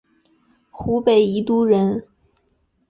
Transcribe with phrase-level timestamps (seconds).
[0.71, 2.03] 湖北宜都人。